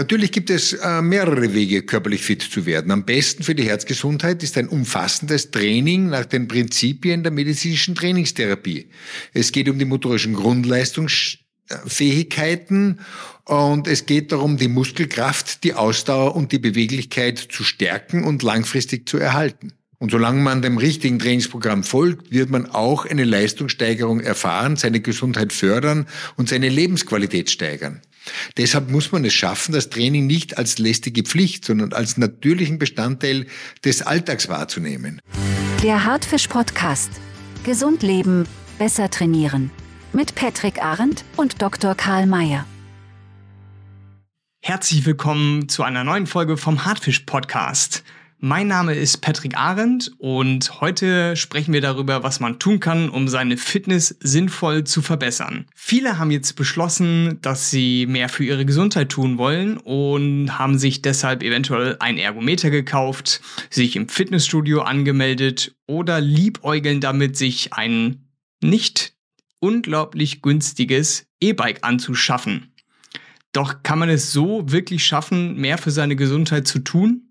[0.00, 2.90] Natürlich gibt es äh, mehrere Wege, körperlich fit zu werden.
[2.90, 8.88] Am besten für die Herzgesundheit ist ein umfassendes Training nach den Prinzipien der medizinischen Trainingstherapie.
[9.34, 13.00] Es geht um die motorischen Grundleistungsfähigkeiten
[13.44, 19.06] und es geht darum, die Muskelkraft, die Ausdauer und die Beweglichkeit zu stärken und langfristig
[19.06, 19.74] zu erhalten.
[20.02, 25.52] Und solange man dem richtigen Trainingsprogramm folgt, wird man auch eine Leistungssteigerung erfahren, seine Gesundheit
[25.52, 26.06] fördern
[26.36, 28.00] und seine Lebensqualität steigern.
[28.56, 33.46] Deshalb muss man es schaffen, das Training nicht als lästige Pflicht, sondern als natürlichen Bestandteil
[33.84, 35.20] des Alltags wahrzunehmen.
[35.82, 37.10] Der Hartfisch Podcast.
[37.64, 38.46] Gesund leben,
[38.78, 39.70] besser trainieren.
[40.14, 41.94] Mit Patrick Arendt und Dr.
[41.94, 42.64] Karl Mayer.
[44.62, 48.02] Herzlich willkommen zu einer neuen Folge vom Hartfisch Podcast.
[48.42, 53.28] Mein Name ist Patrick Arendt und heute sprechen wir darüber, was man tun kann, um
[53.28, 55.66] seine Fitness sinnvoll zu verbessern.
[55.74, 61.02] Viele haben jetzt beschlossen, dass sie mehr für ihre Gesundheit tun wollen und haben sich
[61.02, 68.24] deshalb eventuell ein Ergometer gekauft, sich im Fitnessstudio angemeldet oder liebäugeln damit, sich ein
[68.62, 69.12] nicht
[69.58, 72.72] unglaublich günstiges E-Bike anzuschaffen.
[73.52, 77.29] Doch kann man es so wirklich schaffen, mehr für seine Gesundheit zu tun?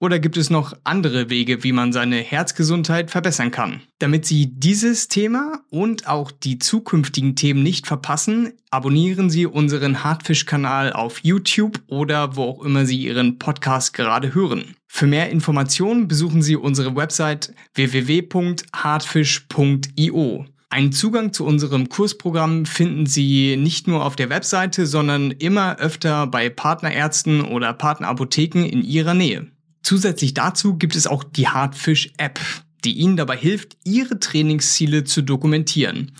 [0.00, 3.80] Oder gibt es noch andere Wege, wie man seine Herzgesundheit verbessern kann?
[3.98, 10.92] Damit Sie dieses Thema und auch die zukünftigen Themen nicht verpassen, abonnieren Sie unseren Hartfisch-Kanal
[10.92, 14.76] auf YouTube oder wo auch immer Sie Ihren Podcast gerade hören.
[14.86, 20.46] Für mehr Informationen besuchen Sie unsere Website www.hartfisch.io.
[20.70, 26.28] Einen Zugang zu unserem Kursprogramm finden Sie nicht nur auf der Webseite, sondern immer öfter
[26.28, 29.48] bei Partnerärzten oder Partnerapotheken in Ihrer Nähe.
[29.82, 32.40] Zusätzlich dazu gibt es auch die Hardfish App,
[32.84, 36.12] die Ihnen dabei hilft, Ihre Trainingsziele zu dokumentieren.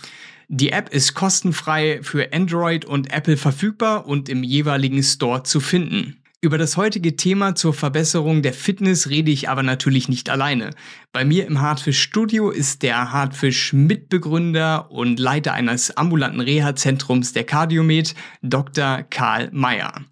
[0.48, 6.22] Die App ist kostenfrei für Android und Apple verfügbar und im jeweiligen Store zu finden.
[6.40, 10.70] Über das heutige Thema zur Verbesserung der Fitness rede ich aber natürlich nicht alleine.
[11.12, 17.42] Bei mir im Hardfish Studio ist der Hardfish Mitbegründer und Leiter eines ambulanten Reha-Zentrums der
[17.42, 19.02] Cardiomed, Dr.
[19.10, 20.04] Karl Mayer.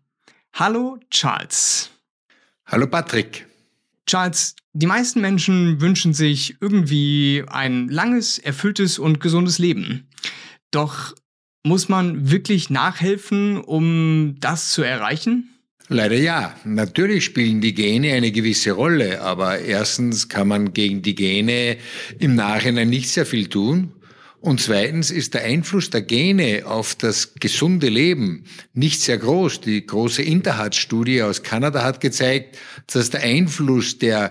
[0.52, 1.95] Hallo Charles.
[2.68, 3.46] Hallo Patrick.
[4.06, 10.08] Charles, die meisten Menschen wünschen sich irgendwie ein langes, erfülltes und gesundes Leben.
[10.72, 11.14] Doch
[11.62, 15.48] muss man wirklich nachhelfen, um das zu erreichen?
[15.88, 16.56] Leider ja.
[16.64, 21.76] Natürlich spielen die Gene eine gewisse Rolle, aber erstens kann man gegen die Gene
[22.18, 23.92] im Nachhinein nicht sehr viel tun.
[24.46, 29.60] Und zweitens ist der Einfluss der Gene auf das gesunde Leben nicht sehr groß.
[29.62, 34.30] Die große Interheart-Studie aus Kanada hat gezeigt, dass der Einfluss der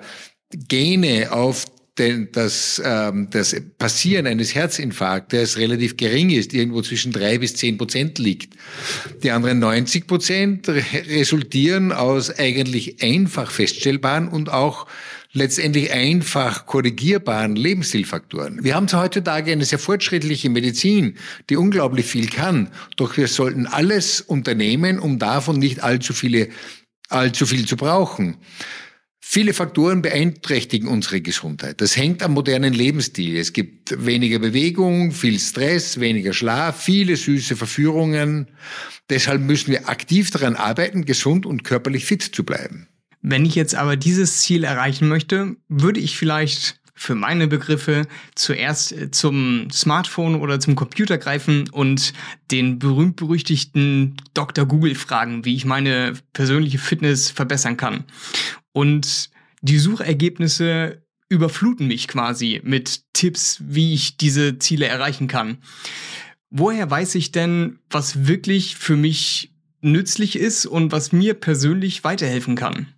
[0.70, 1.66] Gene auf
[1.98, 7.78] den, das, ähm, das Passieren eines Herzinfarktes relativ gering ist, irgendwo zwischen drei bis zehn
[7.78, 8.54] Prozent liegt.
[9.22, 14.88] Die anderen 90 Prozent resultieren aus eigentlich einfach feststellbaren und auch
[15.36, 18.64] letztendlich einfach korrigierbaren Lebensstilfaktoren.
[18.64, 21.18] Wir haben heutzutage eine sehr fortschrittliche Medizin,
[21.50, 22.70] die unglaublich viel kann.
[22.96, 26.50] Doch wir sollten alles unternehmen, um davon nicht allzu viele,
[27.10, 28.38] allzu viel zu brauchen.
[29.20, 31.82] Viele Faktoren beeinträchtigen unsere Gesundheit.
[31.82, 33.38] Das hängt am modernen Lebensstil.
[33.38, 38.48] Es gibt weniger Bewegung, viel Stress, weniger Schlaf, viele süße Verführungen.
[39.10, 42.88] Deshalb müssen wir aktiv daran arbeiten, gesund und körperlich fit zu bleiben.
[43.28, 48.04] Wenn ich jetzt aber dieses Ziel erreichen möchte, würde ich vielleicht für meine Begriffe
[48.36, 52.14] zuerst äh, zum Smartphone oder zum Computer greifen und
[52.52, 54.68] den berühmt-berüchtigten Dr.
[54.68, 58.04] Google fragen, wie ich meine persönliche Fitness verbessern kann.
[58.74, 59.32] Und
[59.64, 65.58] die Suchergebnisse überfluten mich quasi mit Tipps, wie ich diese Ziele erreichen kann.
[66.52, 72.56] Woher weiß ich denn, was wirklich für mich nützlich ist und was mir persönlich weiterhelfen
[72.56, 72.95] kann?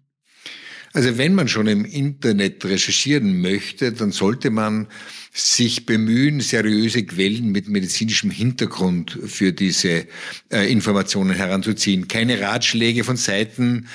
[0.98, 4.88] Also wenn man schon im Internet recherchieren möchte, dann sollte man
[5.32, 10.08] sich bemühen, seriöse Quellen mit medizinischem Hintergrund für diese
[10.50, 12.08] äh, Informationen heranzuziehen.
[12.08, 13.90] Keine Ratschläge von Seiten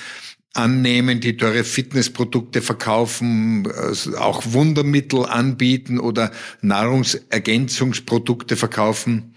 [0.53, 6.31] annehmen, die teure Fitnessprodukte verkaufen, äh, auch Wundermittel anbieten oder
[6.61, 9.33] Nahrungsergänzungsprodukte verkaufen.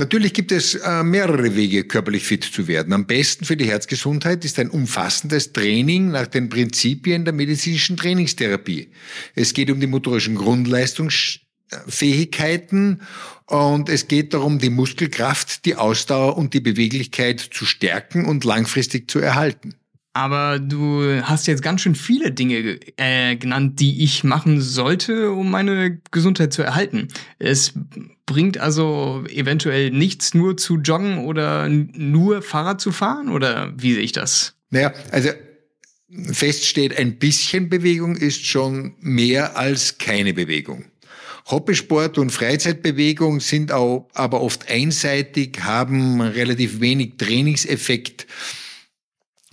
[0.00, 2.94] Natürlich gibt es äh, mehrere Wege, körperlich fit zu werden.
[2.94, 8.92] Am besten für die Herzgesundheit ist ein umfassendes Training nach den Prinzipien der medizinischen Trainingstherapie.
[9.34, 13.02] Es geht um die motorischen Grundleistungsfähigkeiten
[13.44, 19.10] und es geht darum, die Muskelkraft, die Ausdauer und die Beweglichkeit zu stärken und langfristig
[19.10, 19.74] zu erhalten.
[20.12, 25.50] Aber du hast jetzt ganz schön viele Dinge äh, genannt, die ich machen sollte, um
[25.50, 27.08] meine Gesundheit zu erhalten.
[27.38, 27.74] Es
[28.26, 34.02] bringt also eventuell nichts nur zu joggen oder nur Fahrrad zu fahren oder wie sehe
[34.02, 34.54] ich das?
[34.70, 35.30] Naja, also
[36.32, 40.86] feststeht, ein bisschen Bewegung ist schon mehr als keine Bewegung.
[41.46, 48.26] Hobbysport und Freizeitbewegung sind auch aber oft einseitig, haben relativ wenig Trainingseffekt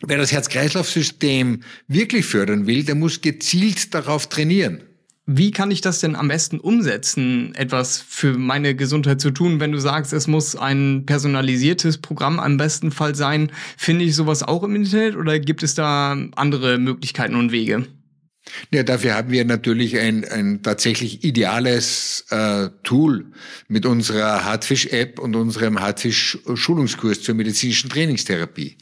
[0.05, 4.83] Wer das Herz-Kreislauf-System wirklich fördern will, der muss gezielt darauf trainieren.
[5.25, 9.71] Wie kann ich das denn am besten umsetzen, etwas für meine Gesundheit zu tun, wenn
[9.71, 13.51] du sagst, es muss ein personalisiertes Programm am besten Fall sein?
[13.75, 17.87] Finde ich sowas auch im Internet oder gibt es da andere Möglichkeiten und Wege?
[18.71, 23.25] Ja, dafür haben wir natürlich ein, ein tatsächlich ideales äh, Tool
[23.67, 28.77] mit unserer Hartfisch-App und unserem Hartfisch-Schulungskurs zur medizinischen Trainingstherapie.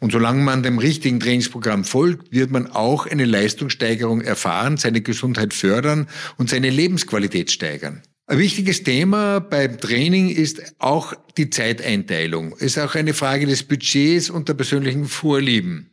[0.00, 5.54] Und solange man dem richtigen Trainingsprogramm folgt, wird man auch eine Leistungssteigerung erfahren, seine Gesundheit
[5.54, 6.06] fördern
[6.36, 8.02] und seine Lebensqualität steigern.
[8.26, 12.56] Ein wichtiges Thema beim Training ist auch die Zeiteinteilung.
[12.58, 15.90] Ist auch eine Frage des Budgets und der persönlichen Vorlieben.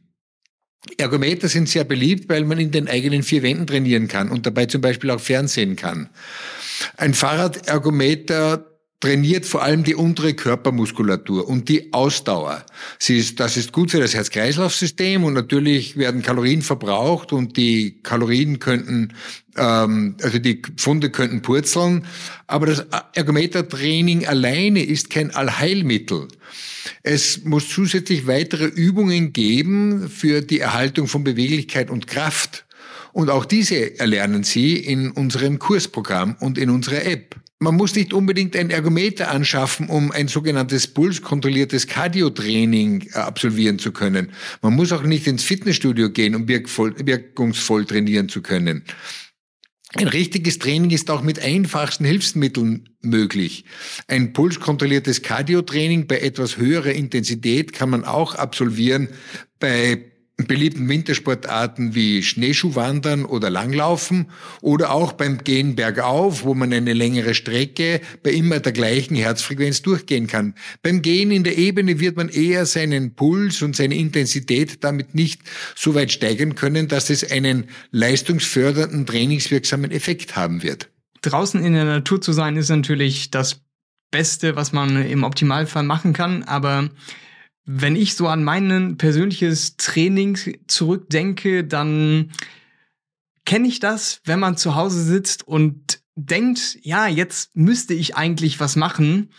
[0.97, 4.68] Ergometer sind sehr beliebt, weil man in den eigenen vier Wänden trainieren kann und dabei
[4.68, 6.09] zum Beispiel auch Fernsehen kann.
[6.95, 12.65] Ein Fahrradergometer trainiert vor allem die untere Körpermuskulatur und die Ausdauer.
[12.97, 17.99] Sie ist, das ist gut für das Herz-Kreislauf-System und natürlich werden Kalorien verbraucht und die
[18.01, 19.13] Kalorien könnten,
[19.55, 22.05] ähm, also die Funde könnten purzeln.
[22.47, 26.27] Aber das Ergometer-Training alleine ist kein Allheilmittel.
[27.03, 32.65] Es muss zusätzlich weitere Übungen geben für die Erhaltung von Beweglichkeit und Kraft.
[33.13, 37.35] Und auch diese erlernen Sie in unserem Kursprogramm und in unserer App.
[37.59, 43.92] Man muss nicht unbedingt ein Ergometer anschaffen, um ein sogenanntes pulskontrolliertes Cardio-Training äh, absolvieren zu
[43.92, 44.31] können.
[44.62, 48.83] Man muss auch nicht ins Fitnessstudio gehen, um wirkungsvoll trainieren zu können.
[49.95, 53.65] Ein richtiges Training ist auch mit einfachsten Hilfsmitteln möglich.
[54.07, 59.07] Ein pulskontrolliertes Cardio-Training bei etwas höherer Intensität kann man auch absolvieren
[59.60, 60.12] bei
[60.45, 64.30] beliebten Wintersportarten wie Schneeschuhwandern oder Langlaufen
[64.62, 69.81] oder auch beim Gehen bergauf, wo man eine längere Strecke bei immer der gleichen Herzfrequenz
[69.81, 70.54] durchgehen kann.
[70.84, 75.42] Beim Gehen in der Ebene wird man eher seinen Puls und seine Intensität damit nicht
[75.75, 80.89] so weit steigern können, dass es einen leistungsfördernden, trainingswirksamen Effekt haben wird.
[81.24, 83.62] Draußen in der Natur zu sein ist natürlich das
[84.12, 86.89] Beste, was man im Optimalfall machen kann, aber
[87.69, 92.31] wenn ich so an mein persönliches Training zurückdenke, dann
[93.45, 98.61] kenne ich das, wenn man zu Hause sitzt und denkt, ja, jetzt müsste ich eigentlich
[98.61, 99.31] was machen,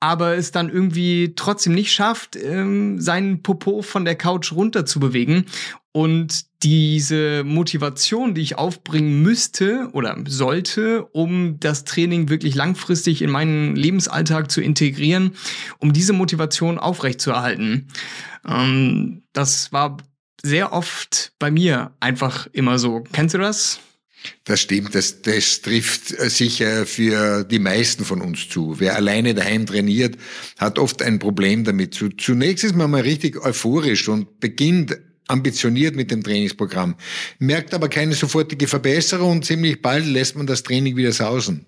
[0.00, 5.00] aber es dann irgendwie trotzdem nicht schafft, ähm, seinen Popo von der Couch runter zu
[5.00, 5.46] bewegen.
[5.92, 13.30] Und diese Motivation, die ich aufbringen müsste oder sollte, um das Training wirklich langfristig in
[13.30, 15.32] meinen Lebensalltag zu integrieren,
[15.78, 17.88] um diese Motivation aufrechtzuerhalten.
[18.46, 19.96] Ähm, das war
[20.42, 23.04] sehr oft bei mir einfach immer so.
[23.12, 23.80] Kennst du das?
[24.44, 28.78] Das stimmt, das, das trifft sicher für die meisten von uns zu.
[28.78, 30.16] Wer alleine daheim trainiert,
[30.58, 31.98] hat oft ein Problem damit.
[32.18, 34.96] Zunächst ist man mal richtig euphorisch und beginnt
[35.32, 36.94] ambitioniert mit dem Trainingsprogramm,
[37.38, 41.66] merkt aber keine sofortige Verbesserung und ziemlich bald lässt man das Training wieder sausen.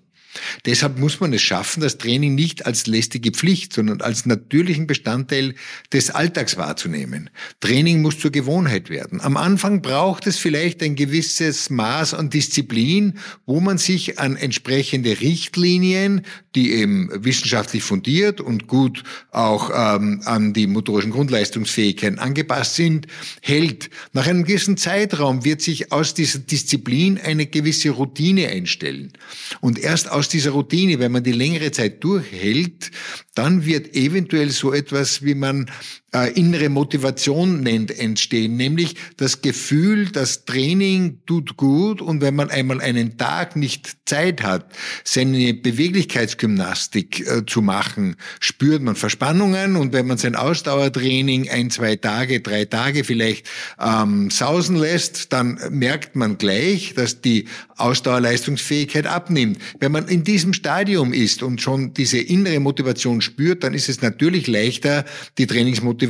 [0.65, 5.55] Deshalb muss man es schaffen, das Training nicht als lästige Pflicht, sondern als natürlichen Bestandteil
[5.93, 7.29] des Alltags wahrzunehmen.
[7.59, 9.21] Training muss zur Gewohnheit werden.
[9.21, 15.21] Am Anfang braucht es vielleicht ein gewisses Maß an Disziplin, wo man sich an entsprechende
[15.21, 16.21] Richtlinien,
[16.55, 23.07] die eben wissenschaftlich fundiert und gut auch ähm, an die motorischen Grundleistungsfähigkeiten angepasst sind,
[23.41, 23.89] hält.
[24.13, 29.13] Nach einem gewissen Zeitraum wird sich aus dieser Disziplin eine gewisse Routine einstellen.
[29.61, 32.89] Und erst aus aus dieser Routine, wenn man die längere Zeit durchhält,
[33.35, 35.69] dann wird eventuell so etwas, wie man
[36.15, 42.49] äh, innere Motivation nennt, entstehen, nämlich das Gefühl, das Training tut gut und wenn man
[42.49, 44.71] einmal einen Tag nicht Zeit hat,
[45.03, 51.97] seine Beweglichkeitsgymnastik äh, zu machen, spürt man Verspannungen und wenn man sein Ausdauertraining ein, zwei
[51.97, 57.45] Tage, drei Tage vielleicht ähm, sausen lässt, dann merkt man gleich, dass die
[57.75, 59.59] Ausdauerleistungsfähigkeit abnimmt.
[59.81, 64.01] Wenn man in diesem Stadium ist und schon diese innere Motivation spürt, dann ist es
[64.01, 65.03] natürlich leichter,
[65.37, 66.04] die Trainingsmotivation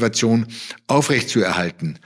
[0.88, 2.00] aufrechtzuerhalten.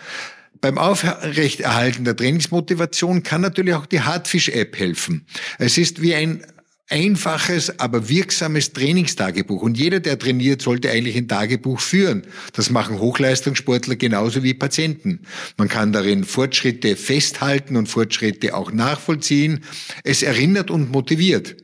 [0.61, 5.25] Beim Aufrechterhalten der Trainingsmotivation kann natürlich auch die Hartfisch-App helfen.
[5.57, 6.43] Es ist wie ein
[6.89, 9.61] einfaches, aber wirksames Trainingstagebuch.
[9.61, 12.23] Und jeder, der trainiert, sollte eigentlich ein Tagebuch führen.
[12.53, 15.21] Das machen Hochleistungssportler genauso wie Patienten.
[15.57, 19.61] Man kann darin Fortschritte festhalten und Fortschritte auch nachvollziehen.
[20.03, 21.55] Es erinnert und motiviert.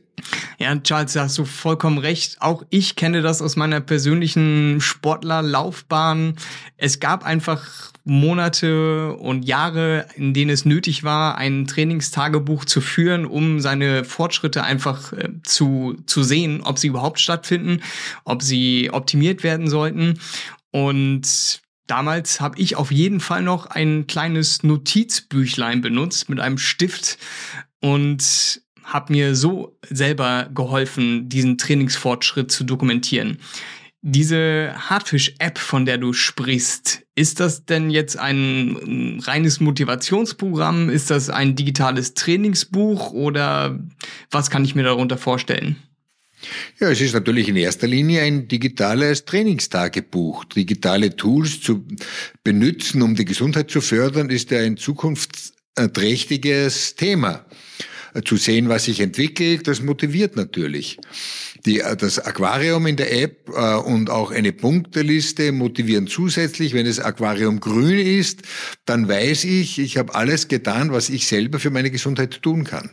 [0.58, 2.40] Ja, Charles, da hast du vollkommen recht.
[2.40, 6.36] Auch ich kenne das aus meiner persönlichen Sportlerlaufbahn.
[6.76, 13.26] Es gab einfach Monate und Jahre, in denen es nötig war, ein Trainingstagebuch zu führen,
[13.26, 17.82] um seine Fortschritte einfach äh, zu, zu sehen, ob sie überhaupt stattfinden,
[18.24, 20.20] ob sie optimiert werden sollten.
[20.70, 27.16] Und Damals habe ich auf jeden Fall noch ein kleines Notizbüchlein benutzt mit einem Stift
[27.80, 33.38] und habe mir so selber geholfen, diesen Trainingsfortschritt zu dokumentieren.
[34.00, 40.90] Diese Hardfish-App, von der du sprichst, ist das denn jetzt ein reines Motivationsprogramm?
[40.90, 43.80] Ist das ein digitales Trainingsbuch oder
[44.30, 45.74] was kann ich mir darunter vorstellen?
[46.78, 50.44] Ja, es ist natürlich in erster Linie ein digitales Trainingstagebuch.
[50.44, 51.84] Digitale Tools zu
[52.44, 57.44] benutzen, um die Gesundheit zu fördern, ist ja ein zukunftsträchtiges Thema
[58.24, 60.98] zu sehen, was sich entwickelt, das motiviert natürlich.
[61.64, 66.74] Die, äh, das Aquarium in der App äh, und auch eine Punkteliste motivieren zusätzlich.
[66.74, 68.42] Wenn das Aquarium grün ist,
[68.84, 72.90] dann weiß ich, ich habe alles getan, was ich selber für meine Gesundheit tun kann.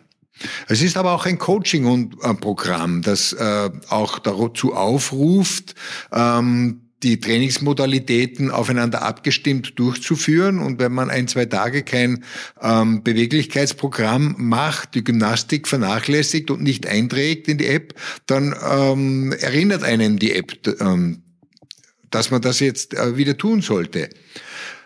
[0.68, 5.76] Es ist aber auch ein Coaching und ein Programm, das äh, auch dazu aufruft,
[6.12, 10.60] ähm, die Trainingsmodalitäten aufeinander abgestimmt durchzuführen.
[10.60, 12.24] Und wenn man ein, zwei Tage kein
[12.62, 17.94] ähm, Beweglichkeitsprogramm macht, die Gymnastik vernachlässigt und nicht einträgt in die App,
[18.26, 21.22] dann ähm, erinnert einen die App, ähm,
[22.10, 24.10] dass man das jetzt äh, wieder tun sollte.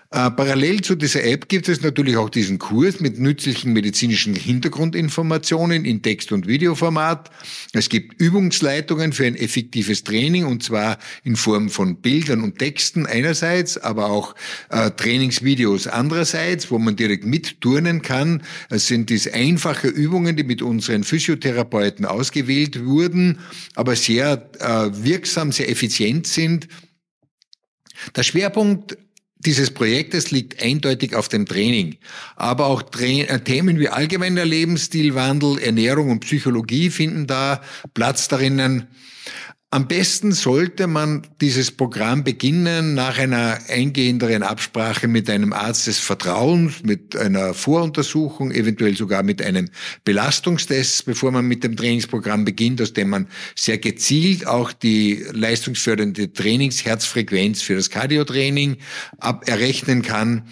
[0.09, 5.83] Äh, parallel zu dieser App gibt es natürlich auch diesen Kurs mit nützlichen medizinischen Hintergrundinformationen
[5.83, 7.29] in Text- und Videoformat.
[7.73, 13.05] Es gibt Übungsleitungen für ein effektives Training und zwar in Form von Bildern und Texten
[13.05, 14.33] einerseits, aber auch
[14.69, 18.43] äh, Trainingsvideos andererseits, wo man direkt mitturnen kann.
[18.69, 23.39] Es sind diese einfache Übungen, die mit unseren Physiotherapeuten ausgewählt wurden,
[23.75, 26.69] aber sehr äh, wirksam, sehr effizient sind.
[28.15, 28.97] Der Schwerpunkt
[29.39, 31.97] dieses Projektes liegt eindeutig auf dem Training.
[32.35, 37.61] Aber auch Tra äh, Themen wie allgemeiner Lebensstilwandel, Ernährung und Psychologie finden da
[37.93, 38.87] Platz darinnen.
[39.69, 45.99] Am besten sollte man dieses Programm beginnen nach einer eingehenderen Absprache mit einem Arzt des
[45.99, 49.69] Vertrauens, mit einer Voruntersuchung, eventuell sogar mit einem
[50.05, 56.31] Belastungstest, bevor man mit dem Trainingsprogramm beginnt, aus dem man sehr gezielt auch die leistungsfördernde
[56.31, 58.77] Trainingsherzfrequenz für das Cardiotraining
[59.47, 60.43] errechnen kann.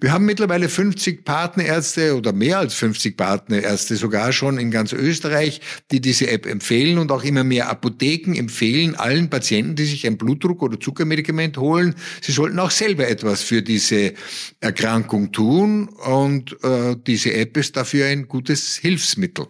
[0.00, 5.60] Wir haben mittlerweile 50 Partnerärzte oder mehr als 50 Partnerärzte sogar schon in ganz Österreich,
[5.92, 10.06] die diese App empfehlen und auch immer mehr Apotheken empfehlen empfehlen allen Patienten, die sich
[10.06, 14.14] ein Blutdruck- oder Zuckermedikament holen, sie sollten auch selber etwas für diese
[14.60, 19.46] Erkrankung tun und äh, diese App ist dafür ein gutes Hilfsmittel.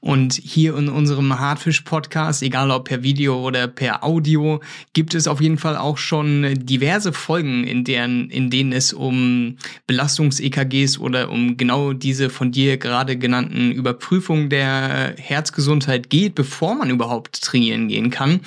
[0.00, 4.60] Und hier in unserem Hardfish-Podcast, egal ob per Video oder per Audio,
[4.92, 9.56] gibt es auf jeden Fall auch schon diverse Folgen, in, deren, in denen es um
[9.86, 16.90] Belastungs-EKGs oder um genau diese von dir gerade genannten Überprüfungen der Herzgesundheit geht, bevor man
[16.90, 18.40] überhaupt trainieren gehen kann.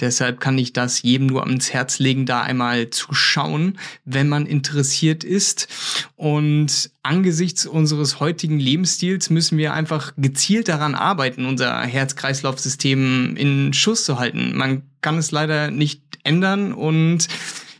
[0.00, 4.46] Deshalb kann ich das jedem nur ans Herz legen, da einmal zu schauen, wenn man
[4.46, 5.68] interessiert ist.
[6.16, 14.04] Und angesichts unseres heutigen Lebensstils müssen wir einfach gezielt daran arbeiten, unser Herz-Kreislauf-System in Schuss
[14.04, 14.56] zu halten.
[14.56, 17.28] Man kann es leider nicht ändern und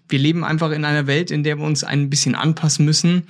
[0.08, 3.24] wir leben einfach in einer Welt, in der wir uns ein bisschen anpassen müssen.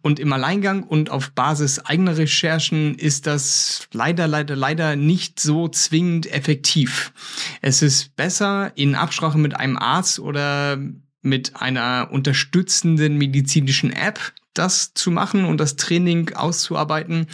[0.00, 5.68] Und im Alleingang und auf Basis eigener Recherchen ist das leider, leider, leider nicht so
[5.68, 7.12] zwingend effektiv.
[7.60, 10.78] Es ist besser, in Absprache mit einem Arzt oder
[11.20, 17.26] mit einer unterstützenden medizinischen App das zu machen und das Training auszuarbeiten.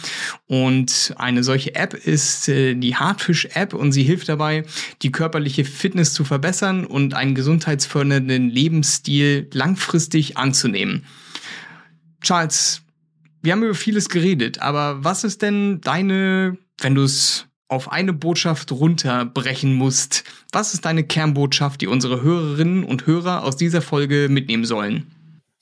[0.47, 4.63] Und eine solche App ist äh, die Hardfish-App und sie hilft dabei,
[5.01, 11.05] die körperliche Fitness zu verbessern und einen gesundheitsfördernden Lebensstil langfristig anzunehmen.
[12.21, 12.81] Charles,
[13.41, 18.13] wir haben über vieles geredet, aber was ist denn deine, wenn du es auf eine
[18.13, 24.27] Botschaft runterbrechen musst, was ist deine Kernbotschaft, die unsere Hörerinnen und Hörer aus dieser Folge
[24.29, 25.05] mitnehmen sollen?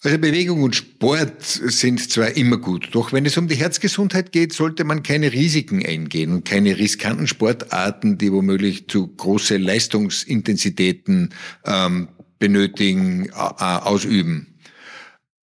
[0.07, 4.53] Also Bewegung und Sport sind zwar immer gut, doch wenn es um die Herzgesundheit geht,
[4.53, 11.33] sollte man keine Risiken eingehen und keine riskanten Sportarten, die womöglich zu große Leistungsintensitäten
[11.65, 12.07] ähm,
[12.39, 14.55] benötigen, ausüben.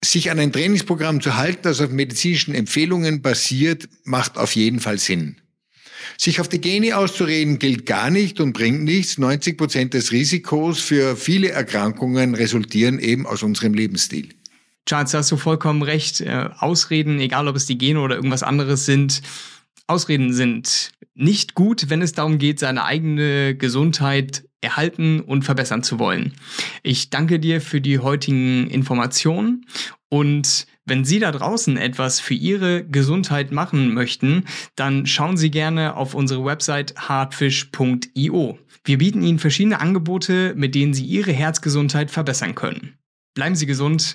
[0.03, 4.97] Sich an ein Trainingsprogramm zu halten, das auf medizinischen Empfehlungen basiert, macht auf jeden Fall
[4.97, 5.37] Sinn.
[6.17, 9.19] Sich auf die Gene auszureden gilt gar nicht und bringt nichts.
[9.19, 14.31] 90 Prozent des Risikos für viele Erkrankungen resultieren eben aus unserem Lebensstil.
[14.87, 16.21] Charles, da hast du vollkommen recht.
[16.21, 19.23] Äh, Ausreden, egal ob es die Gene oder irgendwas anderes sind,
[19.87, 25.99] Ausreden sind nicht gut, wenn es darum geht, seine eigene Gesundheit erhalten und verbessern zu
[25.99, 26.33] wollen.
[26.83, 29.67] Ich danke dir für die heutigen Informationen
[30.09, 34.45] und wenn Sie da draußen etwas für Ihre Gesundheit machen möchten,
[34.77, 38.59] dann schauen Sie gerne auf unsere Website hardfish.io.
[38.85, 42.99] Wir bieten Ihnen verschiedene Angebote, mit denen Sie Ihre Herzgesundheit verbessern können.
[43.35, 44.15] Bleiben Sie gesund